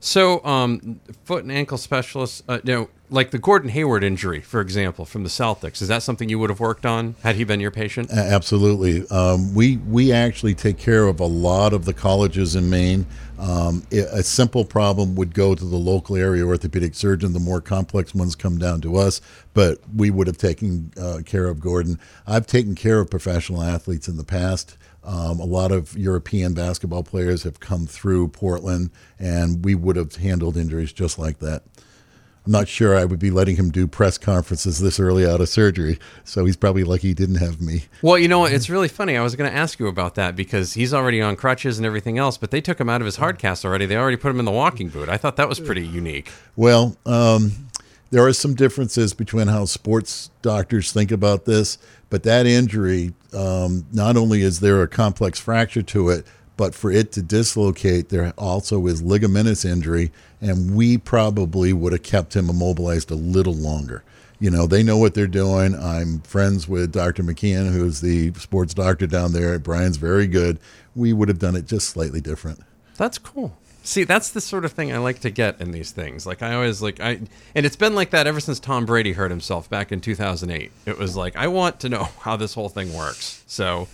So, 0.00 0.44
um, 0.44 1.00
foot 1.24 1.42
and 1.42 1.52
ankle 1.52 1.78
specialists, 1.78 2.42
uh, 2.48 2.60
you 2.62 2.72
know, 2.72 2.90
like 3.10 3.30
the 3.30 3.38
Gordon 3.38 3.70
Hayward 3.70 4.04
injury, 4.04 4.40
for 4.40 4.60
example, 4.60 5.04
from 5.04 5.22
the 5.22 5.28
Celtics, 5.28 5.80
is 5.80 5.88
that 5.88 6.02
something 6.02 6.28
you 6.28 6.38
would 6.38 6.50
have 6.50 6.60
worked 6.60 6.84
on 6.84 7.14
had 7.22 7.36
he 7.36 7.44
been 7.44 7.60
your 7.60 7.70
patient? 7.70 8.10
Absolutely. 8.10 9.06
Um, 9.08 9.54
we 9.54 9.78
we 9.78 10.12
actually 10.12 10.54
take 10.54 10.78
care 10.78 11.06
of 11.06 11.20
a 11.20 11.26
lot 11.26 11.72
of 11.72 11.84
the 11.84 11.94
colleges 11.94 12.54
in 12.54 12.68
Maine. 12.68 13.06
Um, 13.38 13.84
a 13.92 14.22
simple 14.22 14.64
problem 14.64 15.14
would 15.14 15.32
go 15.32 15.54
to 15.54 15.64
the 15.64 15.76
local 15.76 16.16
area 16.16 16.44
orthopedic 16.44 16.94
surgeon. 16.94 17.32
The 17.32 17.40
more 17.40 17.60
complex 17.60 18.14
ones 18.14 18.34
come 18.34 18.58
down 18.58 18.80
to 18.80 18.96
us, 18.96 19.20
but 19.54 19.78
we 19.94 20.10
would 20.10 20.26
have 20.26 20.38
taken 20.38 20.92
uh, 21.00 21.20
care 21.24 21.46
of 21.46 21.60
Gordon. 21.60 21.98
I've 22.26 22.46
taken 22.46 22.74
care 22.74 23.00
of 23.00 23.10
professional 23.10 23.62
athletes 23.62 24.08
in 24.08 24.16
the 24.16 24.24
past. 24.24 24.76
Um, 25.04 25.40
a 25.40 25.44
lot 25.44 25.72
of 25.72 25.96
European 25.96 26.52
basketball 26.52 27.04
players 27.04 27.44
have 27.44 27.60
come 27.60 27.86
through 27.86 28.28
Portland, 28.28 28.90
and 29.18 29.64
we 29.64 29.74
would 29.74 29.96
have 29.96 30.16
handled 30.16 30.56
injuries 30.56 30.92
just 30.92 31.18
like 31.18 31.38
that. 31.38 31.62
Not 32.48 32.66
sure 32.66 32.96
I 32.96 33.04
would 33.04 33.18
be 33.18 33.30
letting 33.30 33.56
him 33.56 33.70
do 33.70 33.86
press 33.86 34.16
conferences 34.16 34.78
this 34.78 34.98
early 34.98 35.26
out 35.26 35.42
of 35.42 35.50
surgery, 35.50 35.98
so 36.24 36.46
he's 36.46 36.56
probably 36.56 36.82
lucky 36.82 37.08
he 37.08 37.14
didn't 37.14 37.36
have 37.36 37.60
me. 37.60 37.84
Well, 38.00 38.18
you 38.18 38.26
know 38.26 38.38
what? 38.38 38.52
It's 38.52 38.70
really 38.70 38.88
funny. 38.88 39.18
I 39.18 39.22
was 39.22 39.36
going 39.36 39.50
to 39.50 39.54
ask 39.54 39.78
you 39.78 39.86
about 39.86 40.14
that 40.14 40.34
because 40.34 40.72
he's 40.72 40.94
already 40.94 41.20
on 41.20 41.36
crutches 41.36 41.76
and 41.78 41.84
everything 41.84 42.16
else, 42.16 42.38
but 42.38 42.50
they 42.50 42.62
took 42.62 42.80
him 42.80 42.88
out 42.88 43.02
of 43.02 43.04
his 43.04 43.16
hard 43.16 43.38
cast 43.38 43.66
already. 43.66 43.84
They 43.84 43.98
already 43.98 44.16
put 44.16 44.30
him 44.30 44.38
in 44.38 44.46
the 44.46 44.50
walking 44.50 44.88
boot. 44.88 45.10
I 45.10 45.18
thought 45.18 45.36
that 45.36 45.46
was 45.46 45.60
pretty 45.60 45.86
unique. 45.86 46.32
Well, 46.56 46.96
um, 47.04 47.68
there 48.10 48.24
are 48.26 48.32
some 48.32 48.54
differences 48.54 49.12
between 49.12 49.48
how 49.48 49.66
sports 49.66 50.30
doctors 50.40 50.90
think 50.90 51.10
about 51.10 51.44
this, 51.44 51.76
but 52.08 52.22
that 52.22 52.46
injury, 52.46 53.12
um, 53.34 53.84
not 53.92 54.16
only 54.16 54.40
is 54.40 54.60
there 54.60 54.80
a 54.80 54.88
complex 54.88 55.38
fracture 55.38 55.82
to 55.82 56.08
it, 56.08 56.26
but 56.58 56.74
for 56.74 56.90
it 56.90 57.12
to 57.12 57.22
dislocate, 57.22 58.08
there 58.08 58.34
also 58.36 58.84
is 58.88 59.00
ligamentous 59.00 59.64
injury, 59.64 60.10
and 60.42 60.74
we 60.74 60.98
probably 60.98 61.72
would 61.72 61.92
have 61.92 62.02
kept 62.02 62.34
him 62.34 62.50
immobilized 62.50 63.10
a 63.12 63.14
little 63.14 63.54
longer. 63.54 64.02
You 64.40 64.50
know, 64.50 64.66
they 64.66 64.82
know 64.82 64.98
what 64.98 65.14
they're 65.14 65.28
doing. 65.28 65.76
I'm 65.76 66.20
friends 66.20 66.68
with 66.68 66.92
Dr. 66.92 67.22
McKeon, 67.22 67.72
who's 67.72 68.00
the 68.00 68.32
sports 68.34 68.74
doctor 68.74 69.06
down 69.06 69.32
there. 69.32 69.56
Brian's 69.60 69.98
very 69.98 70.26
good. 70.26 70.58
We 70.96 71.12
would 71.12 71.28
have 71.28 71.38
done 71.38 71.54
it 71.54 71.64
just 71.64 71.90
slightly 71.90 72.20
different. 72.20 72.60
That's 72.96 73.18
cool. 73.18 73.56
See, 73.84 74.02
that's 74.02 74.30
the 74.32 74.40
sort 74.40 74.64
of 74.64 74.72
thing 74.72 74.92
I 74.92 74.98
like 74.98 75.20
to 75.20 75.30
get 75.30 75.60
in 75.60 75.70
these 75.70 75.92
things. 75.92 76.26
Like 76.26 76.42
I 76.42 76.54
always 76.54 76.82
like 76.82 77.00
I 77.00 77.20
and 77.54 77.64
it's 77.64 77.76
been 77.76 77.94
like 77.94 78.10
that 78.10 78.26
ever 78.26 78.38
since 78.38 78.60
Tom 78.60 78.84
Brady 78.84 79.12
hurt 79.12 79.30
himself 79.30 79.70
back 79.70 79.92
in 79.92 80.00
2008. 80.00 80.70
It 80.84 80.98
was 80.98 81.16
like 81.16 81.36
I 81.36 81.46
want 81.46 81.80
to 81.80 81.88
know 81.88 82.02
how 82.20 82.36
this 82.36 82.52
whole 82.52 82.68
thing 82.68 82.92
works. 82.92 83.44
So 83.46 83.88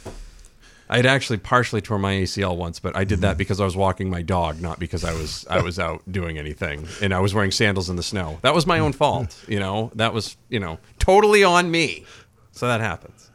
I'd 0.88 1.06
actually 1.06 1.38
partially 1.38 1.80
tore 1.80 1.98
my 1.98 2.12
ACL 2.12 2.56
once, 2.56 2.78
but 2.78 2.94
I 2.96 3.04
did 3.04 3.20
that 3.20 3.32
mm-hmm. 3.32 3.38
because 3.38 3.60
I 3.60 3.64
was 3.64 3.76
walking 3.76 4.10
my 4.10 4.22
dog, 4.22 4.60
not 4.60 4.78
because 4.78 5.04
I 5.04 5.14
was 5.14 5.46
I 5.48 5.62
was 5.62 5.78
out 5.78 6.02
doing 6.10 6.38
anything 6.38 6.86
and 7.00 7.14
I 7.14 7.20
was 7.20 7.34
wearing 7.34 7.50
sandals 7.50 7.88
in 7.88 7.96
the 7.96 8.02
snow. 8.02 8.38
That 8.42 8.54
was 8.54 8.66
my 8.66 8.78
own 8.78 8.92
mm-hmm. 8.92 8.98
fault, 8.98 9.44
you 9.48 9.58
know. 9.58 9.90
That 9.94 10.12
was, 10.12 10.36
you 10.48 10.60
know, 10.60 10.78
totally 10.98 11.42
on 11.42 11.70
me. 11.70 12.04
So 12.52 12.68
that 12.68 12.80
happens. 12.80 13.30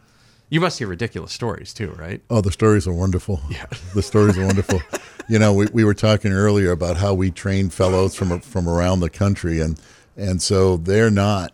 You 0.49 0.59
must 0.59 0.79
hear 0.79 0.87
ridiculous 0.87 1.31
stories 1.31 1.73
too, 1.73 1.91
right? 1.91 2.21
Oh, 2.29 2.41
the 2.41 2.51
stories 2.51 2.87
are 2.87 2.93
wonderful. 2.93 3.41
Yeah, 3.49 3.65
the 3.93 4.01
stories 4.01 4.37
are 4.37 4.45
wonderful. 4.45 4.81
You 5.27 5.37
know, 5.39 5.53
we, 5.53 5.67
we 5.73 5.83
were 5.83 5.93
talking 5.93 6.31
earlier 6.31 6.71
about 6.71 6.97
how 6.97 7.13
we 7.13 7.29
train 7.29 7.69
fellows 7.69 8.15
from 8.15 8.39
from 8.41 8.67
around 8.67 8.99
the 8.99 9.09
country, 9.09 9.59
and 9.59 9.79
and 10.15 10.41
so 10.41 10.77
they're 10.77 11.11
not 11.11 11.53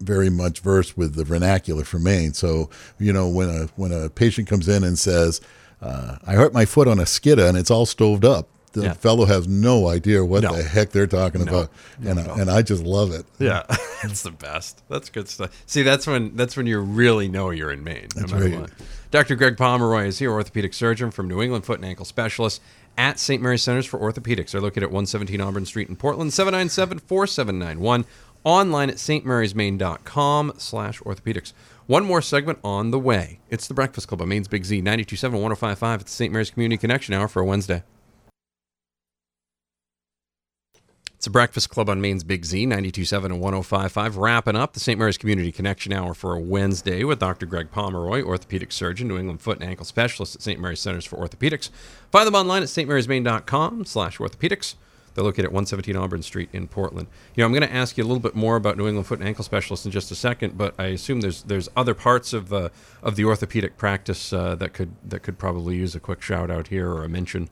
very 0.00 0.28
much 0.30 0.60
versed 0.60 0.96
with 0.96 1.14
the 1.14 1.24
vernacular 1.24 1.84
for 1.84 1.98
Maine. 1.98 2.32
So 2.34 2.68
you 2.98 3.12
know, 3.12 3.28
when 3.28 3.48
a 3.50 3.68
when 3.76 3.92
a 3.92 4.08
patient 4.10 4.48
comes 4.48 4.68
in 4.68 4.84
and 4.84 4.98
says, 4.98 5.40
uh, 5.80 6.16
"I 6.26 6.34
hurt 6.34 6.52
my 6.52 6.64
foot 6.64 6.88
on 6.88 6.98
a 6.98 7.04
skidda 7.04 7.48
and 7.48 7.56
it's 7.56 7.70
all 7.70 7.86
stoved 7.86 8.24
up," 8.24 8.48
the 8.72 8.82
Yeah. 8.82 8.92
fellow 8.92 9.24
has 9.24 9.48
no 9.48 9.88
idea 9.88 10.24
what 10.24 10.42
No. 10.42 10.54
the 10.54 10.62
heck 10.62 10.90
they're 10.90 11.06
talking 11.06 11.40
about, 11.42 11.70
and 12.04 12.20
I, 12.20 12.22
and 12.40 12.50
I 12.50 12.60
just 12.62 12.82
love 12.82 13.10
it. 13.12 13.24
Yeah, 13.38 13.62
it's 14.04 14.22
the 14.22 14.30
best. 14.32 14.82
That's 14.90 15.08
good 15.08 15.28
stuff. 15.28 15.50
See, 15.66 15.82
that's 15.82 16.06
when 16.06 16.36
that's 16.36 16.56
when 16.56 16.66
you 16.66 16.78
really 16.80 17.28
know 17.28 17.50
you're 17.50 17.72
in 17.72 17.82
Maine. 17.84 18.08
That's 18.14 18.32
right. 18.32 18.60
what. 18.60 18.70
Dr. 19.12 19.34
Greg 19.36 19.56
Pomeroy 19.56 20.06
is 20.08 20.18
here, 20.18 20.30
orthopedic 20.32 20.74
surgeon 20.74 21.10
from 21.10 21.28
New 21.28 21.40
England 21.40 21.64
Foot 21.64 21.78
and 21.78 21.86
Ankle 21.86 22.04
Specialist 22.04 22.60
at 22.98 23.18
St. 23.20 23.40
Mary's 23.40 23.62
Centers 23.62 23.86
for 23.86 23.98
Orthopedics. 23.98 24.50
They're 24.50 24.60
located 24.60 24.82
at 24.84 24.90
117 24.90 25.40
Auburn 25.40 25.64
Street 25.64 25.88
in 25.88 25.96
Portland, 25.96 26.32
797-4791. 26.32 28.04
Online 28.46 28.90
at 28.90 28.96
stmarysmaine.com 28.96 30.52
slash 30.56 31.00
orthopedics. 31.00 31.52
One 31.88 32.04
more 32.04 32.22
segment 32.22 32.60
on 32.62 32.92
the 32.92 32.98
way. 32.98 33.40
It's 33.50 33.66
the 33.66 33.74
Breakfast 33.74 34.06
Club 34.06 34.22
on 34.22 34.28
Maine's 34.28 34.46
Big 34.46 34.64
Z, 34.64 34.82
92.7, 34.82 35.32
105.5 35.32 35.82
at 35.82 36.00
the 36.04 36.08
St. 36.08 36.32
Mary's 36.32 36.50
Community 36.50 36.78
Connection 36.78 37.12
Hour 37.12 37.26
for 37.26 37.42
a 37.42 37.44
Wednesday. 37.44 37.82
It's 41.16 41.26
a 41.26 41.30
Breakfast 41.30 41.70
Club 41.70 41.90
on 41.90 42.00
Maine's 42.00 42.22
Big 42.22 42.44
Z, 42.44 42.68
92.7 42.68 43.24
and 43.24 43.42
105.5. 43.42 44.16
Wrapping 44.16 44.54
up 44.54 44.74
the 44.74 44.80
St. 44.80 44.96
Mary's 44.96 45.18
Community 45.18 45.50
Connection 45.50 45.92
Hour 45.92 46.14
for 46.14 46.32
a 46.32 46.38
Wednesday 46.38 47.02
with 47.02 47.18
Dr. 47.18 47.46
Greg 47.46 47.72
Pomeroy, 47.72 48.22
orthopedic 48.22 48.70
surgeon, 48.70 49.08
New 49.08 49.18
England 49.18 49.40
foot 49.40 49.58
and 49.58 49.68
ankle 49.68 49.84
specialist 49.84 50.36
at 50.36 50.42
St. 50.42 50.60
Mary's 50.60 50.78
Centers 50.78 51.04
for 51.04 51.16
Orthopedics. 51.16 51.70
Find 52.12 52.28
them 52.28 52.36
online 52.36 52.62
at 52.62 52.68
stmarysmaine.com 52.68 53.86
slash 53.86 54.18
orthopedics. 54.18 54.76
They're 55.16 55.24
located 55.24 55.46
at 55.46 55.52
117 55.52 55.96
Auburn 55.96 56.22
Street 56.22 56.50
in 56.52 56.68
Portland. 56.68 57.08
You 57.34 57.40
know, 57.40 57.46
I'm 57.46 57.52
going 57.52 57.66
to 57.66 57.74
ask 57.74 57.96
you 57.96 58.04
a 58.04 58.06
little 58.06 58.20
bit 58.20 58.34
more 58.34 58.56
about 58.56 58.76
New 58.76 58.86
England 58.86 59.06
foot 59.06 59.18
and 59.18 59.26
ankle 59.26 59.44
specialists 59.44 59.86
in 59.86 59.90
just 59.90 60.10
a 60.10 60.14
second, 60.14 60.58
but 60.58 60.74
I 60.78 60.88
assume 60.88 61.22
there's 61.22 61.42
there's 61.42 61.70
other 61.74 61.94
parts 61.94 62.34
of 62.34 62.52
uh, 62.52 62.68
of 63.02 63.16
the 63.16 63.24
orthopedic 63.24 63.78
practice 63.78 64.34
uh, 64.34 64.54
that 64.56 64.74
could 64.74 64.94
that 65.02 65.20
could 65.20 65.38
probably 65.38 65.76
use 65.76 65.94
a 65.94 66.00
quick 66.00 66.20
shout 66.20 66.50
out 66.50 66.68
here 66.68 66.90
or 66.90 67.02
a 67.02 67.08
mention. 67.08 67.48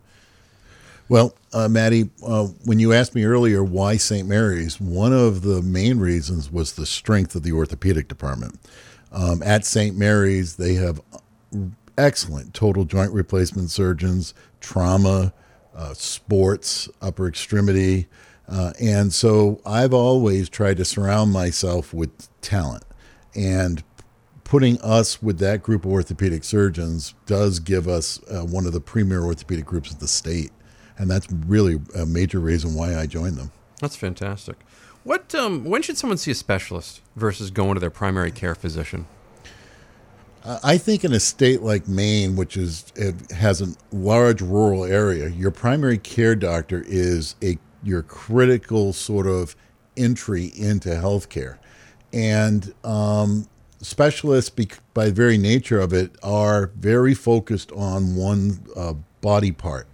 Well, 1.08 1.34
uh, 1.54 1.68
Maddie, 1.68 2.10
uh, 2.24 2.48
when 2.64 2.78
you 2.78 2.92
asked 2.92 3.14
me 3.14 3.24
earlier 3.24 3.64
why 3.64 3.96
St. 3.96 4.28
Mary's, 4.28 4.80
one 4.80 5.12
of 5.12 5.42
the 5.42 5.62
main 5.62 5.98
reasons 5.98 6.50
was 6.50 6.72
the 6.72 6.86
strength 6.86 7.34
of 7.34 7.42
the 7.42 7.52
orthopedic 7.52 8.08
department. 8.08 8.58
Um, 9.10 9.42
at 9.42 9.64
St. 9.64 9.96
Mary's, 9.96 10.56
they 10.56 10.74
have 10.74 11.00
excellent 11.96 12.54
total 12.54 12.84
joint 12.84 13.12
replacement 13.12 13.70
surgeons, 13.70 14.34
trauma, 14.60 15.32
uh, 15.74 15.94
sports, 15.94 16.88
upper 17.02 17.26
extremity. 17.26 18.06
Uh, 18.48 18.72
and 18.80 19.12
so 19.12 19.60
I've 19.64 19.94
always 19.94 20.48
tried 20.48 20.76
to 20.78 20.84
surround 20.84 21.32
myself 21.32 21.94
with 21.94 22.28
talent. 22.40 22.84
And 23.34 23.82
putting 24.44 24.80
us 24.82 25.22
with 25.22 25.38
that 25.38 25.62
group 25.62 25.84
of 25.84 25.90
orthopedic 25.90 26.44
surgeons 26.44 27.14
does 27.26 27.58
give 27.58 27.88
us 27.88 28.20
uh, 28.30 28.44
one 28.44 28.66
of 28.66 28.72
the 28.72 28.80
premier 28.80 29.22
orthopedic 29.24 29.64
groups 29.64 29.92
in 29.92 29.98
the 29.98 30.08
state. 30.08 30.52
And 30.96 31.10
that's 31.10 31.26
really 31.32 31.80
a 31.96 32.06
major 32.06 32.38
reason 32.38 32.74
why 32.74 32.96
I 32.96 33.06
joined 33.06 33.36
them. 33.36 33.50
That's 33.80 33.96
fantastic. 33.96 34.56
What 35.02 35.34
um, 35.34 35.64
when 35.64 35.82
should 35.82 35.98
someone 35.98 36.16
see 36.16 36.30
a 36.30 36.34
specialist 36.34 37.02
versus 37.16 37.50
going 37.50 37.74
to 37.74 37.80
their 37.80 37.90
primary 37.90 38.30
care 38.30 38.54
physician? 38.54 39.06
I 40.46 40.76
think 40.76 41.04
in 41.04 41.12
a 41.14 41.20
state 41.20 41.62
like 41.62 41.88
Maine, 41.88 42.36
which 42.36 42.56
is 42.58 42.92
has 43.34 43.62
a 43.62 43.68
large 43.92 44.42
rural 44.42 44.84
area, 44.84 45.28
your 45.28 45.50
primary 45.50 45.96
care 45.96 46.34
doctor 46.36 46.84
is 46.86 47.34
a 47.42 47.58
your 47.82 48.02
critical 48.02 48.92
sort 48.92 49.26
of 49.26 49.56
entry 49.96 50.52
into 50.54 50.90
healthcare, 50.90 51.56
and 52.12 52.74
um, 52.84 53.48
specialists, 53.80 54.50
by 54.92 55.10
very 55.10 55.38
nature 55.38 55.80
of 55.80 55.94
it, 55.94 56.14
are 56.22 56.72
very 56.76 57.14
focused 57.14 57.72
on 57.72 58.14
one 58.14 58.66
uh, 58.76 58.92
body 59.22 59.50
part. 59.50 59.86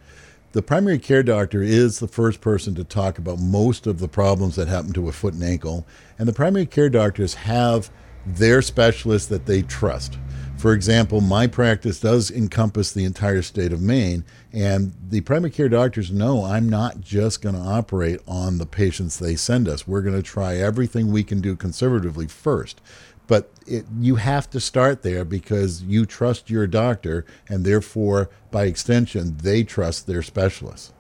The 0.51 0.63
primary 0.63 0.99
care 0.99 1.23
doctor 1.23 1.63
is 1.63 2.01
the 2.01 2.09
first 2.09 2.41
person 2.41 2.75
to 2.75 2.83
talk 2.83 3.19
about 3.19 3.39
most 3.39 3.87
of 3.87 4.01
the 4.01 4.09
problems 4.09 4.57
that 4.57 4.67
happen 4.67 4.93
to 4.95 5.09
a 5.09 5.13
foot 5.13 5.35
and 5.35 5.45
ankle, 5.45 5.87
and 6.19 6.27
the 6.27 6.33
primary 6.33 6.67
care 6.67 6.91
doctors 6.91 7.35
have 7.35 7.89
their 8.27 8.63
specialists 8.63 9.29
that 9.29 9.47
they 9.47 9.63
trust. 9.63 10.19
For 10.61 10.75
example, 10.75 11.23
my 11.23 11.47
practice 11.47 12.01
does 12.01 12.31
encompass 12.31 12.93
the 12.93 13.07
entire 13.07 13.41
state 13.41 13.73
of 13.73 13.81
Maine, 13.81 14.27
and 14.53 14.93
the 15.09 15.23
primary 15.23 15.51
care 15.51 15.71
doctors 15.71 16.11
know 16.11 16.45
I'm 16.45 16.69
not 16.69 17.01
just 17.01 17.41
going 17.41 17.55
to 17.55 17.63
operate 17.63 18.21
on 18.29 18.59
the 18.59 18.67
patients 18.67 19.19
they 19.19 19.37
send 19.37 19.67
us. 19.67 19.89
We're 19.89 20.03
going 20.03 20.17
to 20.17 20.23
try 20.23 20.59
everything 20.59 21.11
we 21.11 21.25
can 21.25 21.41
do 21.41 21.57
conservatively 21.57 22.27
first. 22.27 22.83
But 23.27 23.51
it, 23.67 23.87
you 23.99 24.17
have 24.17 24.51
to 24.51 24.61
start 24.61 25.01
there 25.01 25.25
because 25.25 25.83
you 25.83 26.05
trust 26.05 26.51
your 26.51 26.67
doctor, 26.67 27.25
and 27.49 27.65
therefore, 27.65 28.29
by 28.51 28.65
extension, 28.65 29.39
they 29.39 29.65
trust 29.65 30.07
their 30.07 30.23
specialist. 30.23 30.93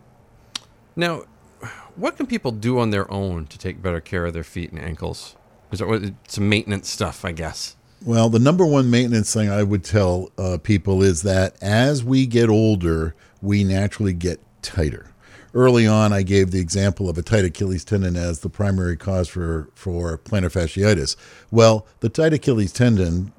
Now, 0.96 1.24
what 1.96 2.16
can 2.16 2.26
people 2.26 2.52
do 2.52 2.78
on 2.78 2.88
their 2.88 3.10
own 3.12 3.46
to 3.48 3.58
take 3.58 3.82
better 3.82 4.00
care 4.00 4.24
of 4.24 4.32
their 4.32 4.42
feet 4.42 4.70
and 4.70 4.80
ankles? 4.80 5.36
Is 5.70 5.82
it 5.82 6.14
some 6.28 6.48
maintenance 6.48 6.88
stuff, 6.88 7.26
I 7.26 7.32
guess? 7.32 7.76
Well, 8.02 8.30
the 8.30 8.38
number 8.38 8.64
one 8.64 8.90
maintenance 8.90 9.34
thing 9.34 9.50
I 9.50 9.62
would 9.62 9.84
tell 9.84 10.30
uh, 10.38 10.56
people 10.62 11.02
is 11.02 11.20
that 11.22 11.62
as 11.62 12.02
we 12.02 12.24
get 12.24 12.48
older, 12.48 13.14
we 13.42 13.62
naturally 13.62 14.14
get 14.14 14.40
tighter. 14.62 15.12
Early 15.52 15.86
on, 15.86 16.10
I 16.10 16.22
gave 16.22 16.50
the 16.50 16.60
example 16.60 17.10
of 17.10 17.18
a 17.18 17.22
tight 17.22 17.44
Achilles 17.44 17.84
tendon 17.84 18.16
as 18.16 18.40
the 18.40 18.48
primary 18.48 18.96
cause 18.96 19.28
for, 19.28 19.68
for 19.74 20.16
plantar 20.16 20.50
fasciitis. 20.50 21.14
Well, 21.50 21.86
the 22.00 22.08
tight 22.08 22.32
Achilles 22.32 22.72
tendon 22.72 23.32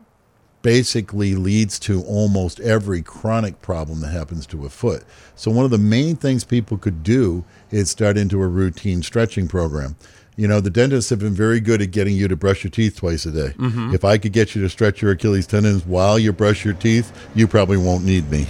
basically 0.62 1.34
leads 1.34 1.80
to 1.80 2.04
almost 2.04 2.60
every 2.60 3.02
chronic 3.02 3.62
problem 3.64 4.02
that 4.02 4.12
happens 4.12 4.46
to 4.48 4.66
a 4.66 4.70
foot. 4.70 5.04
So, 5.36 5.50
one 5.50 5.66
of 5.66 5.72
the 5.72 5.80
main 5.80 6.16
things 6.16 6.44
people 6.44 6.78
could 6.78 7.02
do 7.02 7.44
is 7.72 7.90
start 7.90 8.16
into 8.16 8.42
a 8.42 8.48
routine 8.48 9.02
stretching 9.02 9.48
program. 9.48 9.96
You 10.38 10.48
know, 10.48 10.60
the 10.60 10.70
dentists 10.70 11.10
have 11.10 11.20
been 11.20 11.34
very 11.34 11.60
good 11.60 11.82
at 11.82 11.92
getting 11.92 12.16
you 12.16 12.28
to 12.28 12.36
brush 12.36 12.64
your 12.64 12.72
teeth 12.72 12.98
twice 12.98 13.26
a 13.26 13.32
day. 13.32 13.54
Mm-hmm. 13.58 13.94
If 13.94 14.06
I 14.06 14.18
could 14.18 14.32
get 14.32 14.56
you 14.56 14.62
to 14.62 14.70
stretch 14.70 15.02
your 15.02 15.12
Achilles 15.12 15.46
tendons 15.46 15.86
while 15.86 16.18
you 16.18 16.32
brush 16.32 16.64
your 16.64 16.74
teeth, 16.74 17.12
you 17.36 17.48
probably 17.48 17.78
won't 17.78 18.06
need 18.06 18.30
me. 18.32 18.48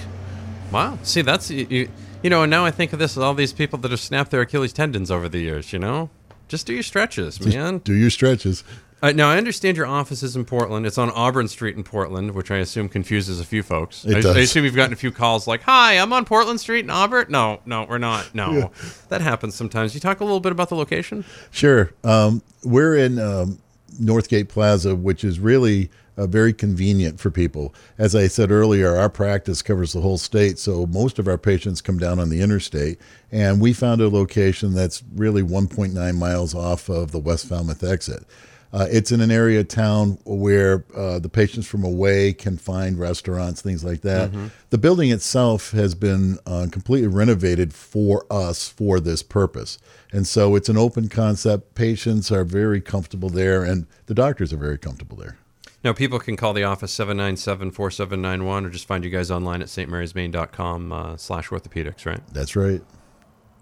Wow. 0.72 1.00
See, 1.04 1.22
that's, 1.22 1.50
you, 1.50 1.90
you 2.22 2.30
know, 2.30 2.44
and 2.44 2.52
now 2.52 2.66
I 2.66 2.72
think 2.72 2.94
of 2.94 3.00
this 3.00 3.18
as 3.18 3.24
all 3.24 3.34
these 3.34 3.52
people 3.52 3.80
that 3.80 3.92
have 3.92 4.00
snapped 4.00 4.32
their 4.32 4.42
Achilles 4.42 4.74
tendons 4.74 5.10
over 5.10 5.28
the 5.28 5.40
years, 5.40 5.74
you 5.74 5.80
know? 5.80 6.10
Just 6.48 6.68
do 6.68 6.74
your 6.74 6.84
stretches, 6.84 7.38
Just 7.38 7.56
man. 7.56 7.80
Do 7.80 7.94
your 7.94 8.10
stretches. 8.10 8.64
Uh, 9.01 9.12
now 9.12 9.29
I 9.29 9.38
understand 9.38 9.77
your 9.77 9.88
office 9.88 10.22
is 10.22 10.36
in 10.36 10.46
Portland. 10.46 10.86
It's 10.86 10.98
on 10.98 11.10
Auburn 11.10 11.48
Street 11.48 11.75
in 11.75 11.84
Portland, 11.84 12.36
which 12.36 12.51
I 12.51 12.58
assume 12.58 12.88
confuses 12.88 13.39
a 13.39 13.43
few 13.43 13.63
folks. 13.63 14.05
It 14.05 14.17
I, 14.17 14.22
does. 14.22 14.38
I 14.38 14.39
assume 14.41 14.63
you've 14.63 14.75
gotten 14.75 14.93
a 14.93 14.98
few 14.98 15.12
calls 15.12 15.48
like, 15.48 15.63
"Hi, 15.63 15.98
I'm 15.98 16.13
on 16.13 16.24
Portland 16.25 16.60
Street 16.60 16.86
in 16.86 16.91
Auburn." 16.91 17.25
No, 17.29 17.62
no, 17.65 17.86
we're 17.89 17.98
not. 17.98 18.36
No, 18.36 18.51
Yeah. 18.51 18.67
that 19.10 19.22
happens 19.22 19.55
sometimes. 19.55 19.96
You 19.96 20.00
talk 20.01 20.20
a 20.20 20.24
little 20.24 20.39
bit 20.39 20.51
about 20.51 20.70
the 20.70 20.75
location. 20.75 21.25
Sure. 21.50 21.91
Um, 22.03 22.43
we're 22.63 22.96
in 22.96 23.17
um, 23.17 23.58
Northgate 24.00 24.50
Plaza, 24.50 24.96
which 24.96 25.24
is 25.24 25.39
really 25.39 25.89
uh, 26.15 26.27
very 26.27 26.53
convenient 26.53 27.20
for 27.20 27.31
people. 27.31 27.74
As 27.98 28.15
I 28.15 28.27
said 28.27 28.51
earlier, 28.51 28.96
our 28.96 29.10
practice 29.10 29.63
covers 29.63 29.93
the 29.93 30.01
whole 30.01 30.20
state, 30.20 30.60
so 30.60 30.86
most 30.86 31.17
of 31.17 31.27
our 31.27 31.38
patients 31.39 31.81
come 31.81 31.98
down 31.98 32.20
on 32.20 32.29
the 32.29 32.41
interstate. 32.41 33.00
And 33.31 33.60
we 33.60 33.74
found 33.74 34.00
a 34.01 34.10
location 34.10 34.74
that's 34.75 35.01
really 35.15 35.41
1.9 35.41 36.15
miles 36.17 36.53
off 36.53 36.88
of 36.89 37.12
the 37.12 37.20
West 37.20 37.48
Falmouth 37.48 37.84
exit. 37.84 38.25
Uh, 38.74 38.88
it's 38.90 39.12
in 39.12 39.20
an 39.20 39.32
area 39.32 39.60
of 39.60 39.68
town 39.68 40.18
where 40.25 40.86
uh, 40.96 41.20
the 41.20 41.28
patients 41.30 41.68
from 41.68 41.84
away 41.84 42.32
can 42.32 42.58
find 42.58 42.98
restaurants, 42.98 43.62
things 43.62 43.84
like 43.84 44.01
that. 44.01 44.32
The 44.70 44.78
building 44.78 45.12
itself 45.12 45.72
has 45.72 45.94
been 45.94 46.38
uh, 46.46 46.68
completely 46.72 47.08
renovated 47.08 47.74
for 47.74 48.25
us 48.32 48.70
for 48.70 49.00
this 49.00 49.24
purpose. 49.24 49.78
And 50.13 50.25
so 50.25 50.56
it's 50.56 50.70
an 50.70 50.78
open 50.78 51.10
concept. 51.10 51.75
Patients 51.75 52.32
are 52.32 52.44
very 52.44 52.80
comfortable 52.82 53.30
there, 53.30 53.63
and 53.63 53.88
the 54.06 54.13
doctors 54.13 54.54
are 54.54 54.58
very 54.58 54.78
comfortable 54.78 55.18
there. 55.18 55.38
Now, 55.84 55.94
people 55.94 56.20
can 56.20 56.38
call 56.38 56.54
the 56.54 56.63
office 56.63 56.96
797-4791 56.96 58.66
or 58.66 58.70
just 58.70 58.88
find 58.88 59.04
you 59.04 59.10
guys 59.10 59.32
online 59.32 59.62
at 59.62 59.68
stmarysmaine.com 59.68 60.92
uh, 60.92 61.18
slash 61.18 61.50
orthopedics, 61.50 62.06
right? 62.06 62.22
That's 62.32 62.56
right. 62.56 62.82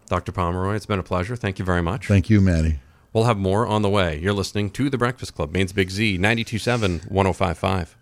Dr. 0.08 0.32
Pomeroy, 0.32 0.76
it's 0.76 0.86
been 0.86 1.00
a 1.00 1.04
pleasure. 1.04 1.36
Thank 1.36 1.60
you 1.60 1.66
very 1.66 1.82
much. 1.82 2.08
Thank 2.08 2.30
you, 2.30 2.42
Manny. 2.42 2.80
We'll 3.14 3.26
have 3.26 3.38
more 3.38 3.66
on 3.66 3.82
the 3.82 3.90
way. 3.90 4.20
You're 4.20 4.34
listening 4.34 4.70
to 4.72 4.90
The 4.90 4.98
Breakfast 4.98 5.36
Club, 5.36 5.52
Maine's 5.52 5.74
Big 5.74 5.90
Z, 5.90 6.18
92.7, 6.18 7.10
105.5. 7.12 7.96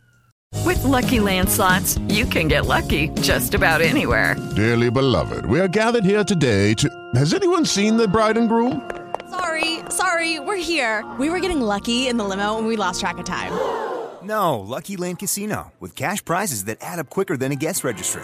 With 0.65 0.83
Lucky 0.83 1.19
Land 1.19 1.49
slots, 1.49 1.97
you 2.07 2.25
can 2.25 2.47
get 2.47 2.65
lucky 2.65 3.09
just 3.21 3.53
about 3.53 3.81
anywhere. 3.81 4.35
Dearly 4.55 4.89
beloved, 4.89 5.45
we 5.45 5.59
are 5.59 5.67
gathered 5.67 6.03
here 6.05 6.23
today 6.23 6.73
to. 6.75 6.89
Has 7.15 7.33
anyone 7.33 7.65
seen 7.65 7.97
the 7.97 8.07
bride 8.07 8.37
and 8.37 8.49
groom? 8.49 8.89
Sorry, 9.29 9.79
sorry, 9.89 10.39
we're 10.39 10.55
here. 10.55 11.05
We 11.19 11.29
were 11.29 11.39
getting 11.39 11.61
lucky 11.61 12.07
in 12.07 12.17
the 12.17 12.23
limo 12.23 12.57
and 12.57 12.65
we 12.65 12.75
lost 12.75 13.01
track 13.01 13.17
of 13.17 13.25
time. 13.25 13.51
No, 14.23 14.59
Lucky 14.59 14.97
Land 14.97 15.19
Casino, 15.19 15.73
with 15.79 15.95
cash 15.95 16.23
prizes 16.23 16.65
that 16.65 16.77
add 16.81 16.99
up 16.99 17.09
quicker 17.09 17.37
than 17.37 17.51
a 17.51 17.55
guest 17.55 17.83
registry. 17.83 18.23